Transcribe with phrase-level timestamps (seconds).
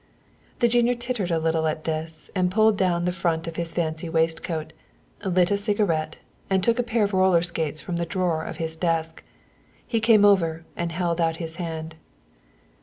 [0.61, 4.09] The junior tittered a little at this and pulled down the front of his fancy
[4.09, 4.73] waistcoat,
[5.23, 6.17] lit a cigarette,
[6.49, 9.23] and took a pair of roller skates from the drawer of his desk.
[9.85, 11.93] He came over and held out his hand.